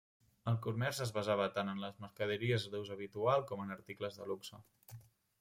[0.51, 4.63] El comerç es basava tant en les mercaderies d'ús habitual com en articles de luxe.